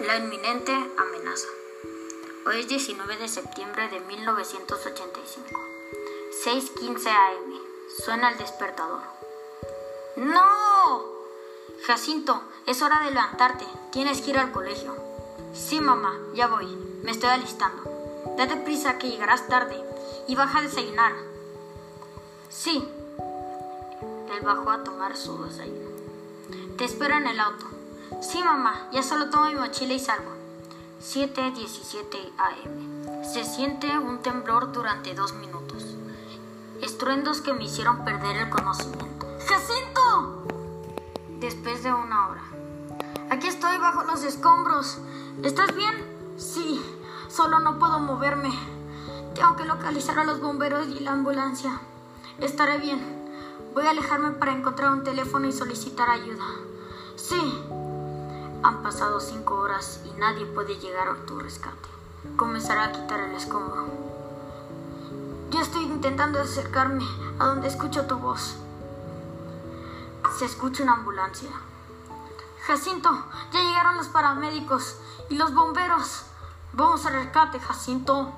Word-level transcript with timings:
La 0.00 0.16
inminente 0.16 0.72
amenaza. 0.72 1.48
Hoy 2.46 2.60
es 2.60 2.68
19 2.68 3.16
de 3.16 3.26
septiembre 3.26 3.88
de 3.88 3.98
1985. 3.98 5.60
6.15 6.44 7.08
am. 7.08 7.58
Suena 8.04 8.30
el 8.30 8.38
despertador. 8.38 9.00
¡No! 10.16 11.02
Jacinto, 11.84 12.40
es 12.66 12.80
hora 12.80 13.00
de 13.00 13.10
levantarte. 13.10 13.66
Tienes 13.90 14.20
que 14.20 14.30
ir 14.30 14.38
al 14.38 14.52
colegio. 14.52 14.94
Sí, 15.52 15.80
mamá, 15.80 16.16
ya 16.32 16.46
voy. 16.46 16.66
Me 17.02 17.10
estoy 17.10 17.30
alistando. 17.30 17.82
Date 18.36 18.54
prisa 18.54 18.98
que 18.98 19.10
llegarás 19.10 19.48
tarde 19.48 19.82
y 20.28 20.36
baja 20.36 20.60
a 20.60 20.62
desayunar. 20.62 21.12
Sí. 22.48 22.88
Él 24.32 24.40
bajó 24.44 24.70
a 24.70 24.84
tomar 24.84 25.16
su 25.16 25.42
desayuno. 25.42 25.88
Te 26.76 26.84
espero 26.84 27.16
en 27.16 27.26
el 27.26 27.40
auto. 27.40 27.77
Sí, 28.20 28.42
mamá, 28.42 28.88
ya 28.92 29.02
solo 29.02 29.30
tomo 29.30 29.46
mi 29.46 29.54
mochila 29.54 29.94
y 29.94 29.98
salgo. 29.98 30.32
7.17 31.00 32.32
am. 32.36 33.24
Se 33.24 33.44
siente 33.44 33.96
un 33.96 34.20
temblor 34.20 34.72
durante 34.72 35.14
dos 35.14 35.34
minutos. 35.34 35.96
Estruendos 36.82 37.40
que 37.40 37.52
me 37.52 37.64
hicieron 37.64 38.04
perder 38.04 38.36
el 38.36 38.50
conocimiento. 38.50 39.26
¡Jacinto! 39.46 40.42
Después 41.38 41.84
de 41.84 41.92
una 41.92 42.28
hora. 42.28 42.42
Aquí 43.30 43.46
estoy 43.46 43.78
bajo 43.78 44.02
los 44.04 44.24
escombros. 44.24 44.98
¿Estás 45.44 45.74
bien? 45.76 45.94
Sí, 46.36 46.82
solo 47.28 47.60
no 47.60 47.78
puedo 47.78 48.00
moverme. 48.00 48.50
Tengo 49.34 49.54
que 49.54 49.64
localizar 49.64 50.18
a 50.18 50.24
los 50.24 50.40
bomberos 50.40 50.88
y 50.88 51.00
la 51.00 51.12
ambulancia. 51.12 51.80
Estaré 52.40 52.78
bien. 52.78 53.00
Voy 53.74 53.86
a 53.86 53.90
alejarme 53.90 54.32
para 54.32 54.52
encontrar 54.52 54.92
un 54.92 55.04
teléfono 55.04 55.46
y 55.46 55.52
solicitar 55.52 56.10
ayuda. 56.10 56.44
Sí. 57.14 57.62
Han 58.62 58.82
pasado 58.82 59.20
cinco 59.20 59.54
horas 59.54 60.00
y 60.04 60.10
nadie 60.18 60.44
puede 60.44 60.76
llegar 60.78 61.06
a 61.08 61.26
tu 61.26 61.38
rescate. 61.38 61.88
Comenzará 62.36 62.86
a 62.86 62.92
quitar 62.92 63.20
el 63.20 63.34
escombro. 63.36 63.86
Yo 65.50 65.60
estoy 65.60 65.84
intentando 65.84 66.40
acercarme 66.40 67.04
a 67.38 67.46
donde 67.46 67.68
escucho 67.68 68.06
tu 68.06 68.16
voz. 68.18 68.56
Se 70.38 70.44
escucha 70.44 70.82
una 70.82 70.94
ambulancia. 70.94 71.50
Jacinto, 72.66 73.10
ya 73.52 73.60
llegaron 73.60 73.96
los 73.96 74.08
paramédicos 74.08 74.96
y 75.30 75.36
los 75.36 75.54
bomberos. 75.54 76.24
Vamos 76.72 77.06
al 77.06 77.14
rescate, 77.14 77.60
Jacinto. 77.60 78.32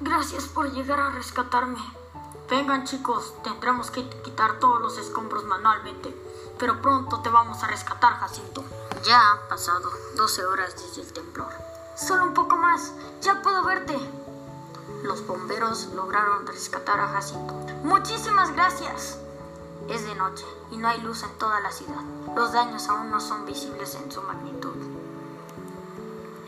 gracias 0.00 0.44
por 0.44 0.70
llegar 0.70 1.00
a 1.00 1.10
rescatarme. 1.10 1.80
Vengan 2.48 2.84
chicos, 2.84 3.34
tendremos 3.42 3.90
que 3.90 4.08
quitar 4.22 4.58
todos 4.58 4.80
los 4.80 4.98
escombros 4.98 5.44
manualmente 5.44 6.14
pero 6.58 6.80
pronto 6.80 7.20
te 7.20 7.28
vamos 7.28 7.62
a 7.62 7.66
rescatar, 7.66 8.14
Jacinto. 8.14 8.64
Ya 9.04 9.32
han 9.32 9.48
pasado 9.48 9.90
12 10.16 10.44
horas 10.46 10.74
desde 10.74 11.02
el 11.02 11.12
temblor. 11.12 11.52
Solo 11.96 12.24
un 12.24 12.34
poco 12.34 12.56
más, 12.56 12.92
ya 13.20 13.42
puedo 13.42 13.62
verte. 13.62 13.96
Los 15.02 15.26
bomberos 15.26 15.86
lograron 15.94 16.46
rescatar 16.46 16.98
a 17.00 17.08
Jacinto. 17.08 17.54
Muchísimas 17.84 18.52
gracias. 18.52 19.18
Es 19.88 20.04
de 20.04 20.14
noche 20.14 20.44
y 20.70 20.78
no 20.78 20.88
hay 20.88 21.00
luz 21.00 21.22
en 21.22 21.38
toda 21.38 21.60
la 21.60 21.70
ciudad. 21.70 22.02
Los 22.34 22.52
daños 22.52 22.88
aún 22.88 23.10
no 23.10 23.20
son 23.20 23.44
visibles 23.46 23.94
en 23.94 24.10
su 24.10 24.22
magnitud. 24.22 24.74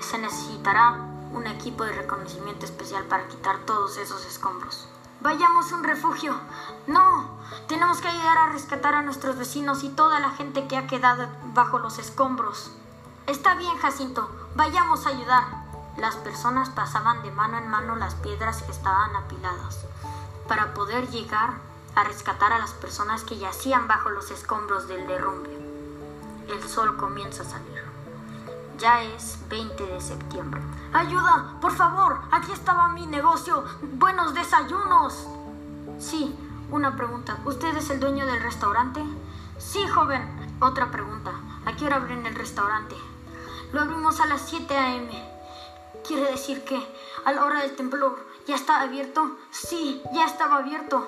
Se 0.01 0.19
necesitará 0.19 0.93
un 1.33 1.47
equipo 1.47 1.85
de 1.85 1.93
reconocimiento 1.93 2.65
especial 2.65 3.05
para 3.05 3.29
quitar 3.29 3.59
todos 3.67 3.99
esos 3.99 4.25
escombros. 4.25 4.89
Vayamos 5.21 5.73
a 5.73 5.75
un 5.75 5.83
refugio. 5.83 6.33
No, 6.87 7.39
tenemos 7.67 8.01
que 8.01 8.07
ayudar 8.07 8.39
a 8.39 8.53
rescatar 8.53 8.95
a 8.95 9.03
nuestros 9.03 9.37
vecinos 9.37 9.83
y 9.83 9.89
toda 9.89 10.21
la 10.21 10.31
gente 10.31 10.69
que 10.69 10.77
ha 10.77 10.87
quedado 10.87 11.27
bajo 11.55 11.81
los 11.81 11.99
escombros. 11.99 12.71
Está 13.27 13.57
bien, 13.57 13.77
Jacinto, 13.79 14.31
vayamos 14.55 15.07
a 15.07 15.11
ayudar. 15.11 15.45
Las 15.97 16.15
personas 16.15 16.71
pasaban 16.71 17.25
de 17.25 17.33
mano 17.33 17.59
en 17.59 17.69
mano 17.69 17.97
las 17.97 18.15
piedras 18.15 18.63
que 18.63 18.71
estaban 18.71 19.17
apiladas 19.17 19.85
para 20.47 20.73
poder 20.73 21.09
llegar 21.11 21.55
a 21.97 22.05
rescatar 22.05 22.53
a 22.53 22.61
las 22.61 22.73
personas 22.75 23.25
que 23.25 23.39
yacían 23.39 23.89
bajo 23.89 24.11
los 24.11 24.31
escombros 24.31 24.87
del 24.87 25.09
derrumbe. 25.09 25.51
El 26.49 26.63
sol 26.69 26.97
comienza 26.97 27.43
a 27.43 27.47
salir. 27.47 27.78
Ya 28.79 29.03
es 29.03 29.39
20 29.49 29.87
de 29.87 30.01
septiembre. 30.01 30.61
¡Ayuda! 30.93 31.57
¡Por 31.61 31.73
favor! 31.73 32.21
Aquí 32.31 32.53
estaba 32.53 32.89
mi 32.89 33.07
negocio. 33.07 33.65
¡Buenos 33.83 34.35
desayunos! 34.35 35.27
Sí, 35.99 36.33
una 36.71 36.95
pregunta. 36.95 37.39
¿Usted 37.45 37.77
es 37.77 37.91
el 37.91 37.99
dueño 37.99 38.25
del 38.25 38.41
restaurante? 38.41 39.03
Sí, 39.59 39.85
joven. 39.89 40.57
Otra 40.61 40.93
pregunta. 40.93 41.33
¿A 41.67 41.75
qué 41.75 41.87
hora 41.87 41.97
abren 41.97 42.25
el 42.25 42.37
restaurante? 42.37 42.95
Lo 43.73 43.81
abrimos 43.81 44.21
a 44.21 44.27
las 44.27 44.43
7 44.43 44.77
a.m. 44.77 45.11
¿Quiere 46.07 46.31
decir 46.31 46.65
que 46.65 46.81
a 47.25 47.33
la 47.33 47.45
hora 47.45 47.63
del 47.63 47.75
temblor 47.75 48.17
ya 48.47 48.55
estaba 48.55 48.83
abierto? 48.83 49.39
Sí, 49.51 50.01
ya 50.15 50.25
estaba 50.25 50.59
abierto. 50.59 51.05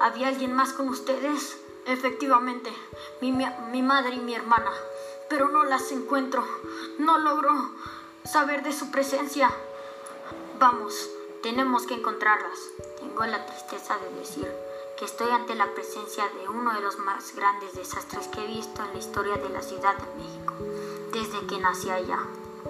¿Había 0.00 0.28
alguien 0.28 0.52
más 0.52 0.72
con 0.72 0.88
ustedes? 0.88 1.58
Efectivamente, 1.86 2.72
mi, 3.20 3.30
mi 3.30 3.82
madre 3.82 4.16
y 4.16 4.20
mi 4.20 4.34
hermana. 4.34 4.70
Pero 5.28 5.48
no 5.48 5.64
las 5.64 5.90
encuentro. 5.92 6.44
No 6.98 7.18
logro 7.18 7.50
saber 8.24 8.62
de 8.62 8.72
su 8.72 8.90
presencia. 8.90 9.50
Vamos, 10.58 11.10
tenemos 11.42 11.86
que 11.86 11.94
encontrarlas. 11.94 12.58
Tengo 12.98 13.24
la 13.24 13.44
tristeza 13.46 13.96
de 13.98 14.18
decir 14.18 14.50
que 14.98 15.04
estoy 15.04 15.30
ante 15.30 15.54
la 15.54 15.72
presencia 15.74 16.24
de 16.40 16.48
uno 16.48 16.72
de 16.72 16.80
los 16.80 16.98
más 16.98 17.34
grandes 17.34 17.74
desastres 17.74 18.28
que 18.28 18.44
he 18.44 18.46
visto 18.46 18.82
en 18.82 18.92
la 18.92 18.98
historia 18.98 19.36
de 19.36 19.48
la 19.48 19.62
Ciudad 19.62 19.94
de 19.96 20.22
México. 20.22 20.54
Desde 21.12 21.46
que 21.46 21.58
nací 21.58 21.90
allá, 21.90 22.20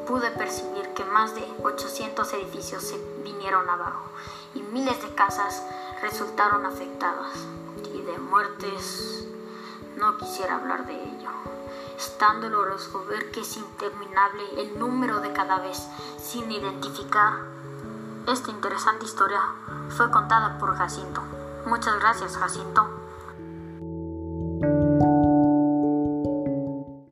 pude 0.07 0.31
percibir 0.31 0.89
que 0.95 1.05
más 1.05 1.35
de 1.35 1.47
800 1.63 2.33
edificios 2.35 2.83
se 2.83 2.99
vinieron 3.23 3.69
abajo 3.69 4.11
y 4.55 4.63
miles 4.63 5.01
de 5.03 5.15
casas 5.15 5.63
resultaron 6.03 6.67
afectadas. 6.67 7.33
Y 7.93 8.03
de 8.03 8.19
muertes 8.19 9.27
no 9.97 10.17
quisiera 10.19 10.57
hablar 10.57 10.87
de 10.87 10.95
ello. 10.95 11.31
Es 11.97 12.19
tan 12.19 12.41
doloroso 12.41 13.05
ver 13.07 13.31
que 13.31 13.41
es 13.41 13.57
interminable 13.57 14.43
el 14.59 14.79
número 14.79 15.21
de 15.21 15.33
cadáveres 15.33 15.87
sin 16.19 16.51
identificar. 16.51 17.35
Esta 18.27 18.51
interesante 18.51 19.05
historia 19.05 19.41
fue 19.91 20.11
contada 20.11 20.59
por 20.59 20.77
Jacinto. 20.77 21.23
Muchas 21.67 21.99
gracias, 22.01 22.37
Jacinto. 22.37 23.04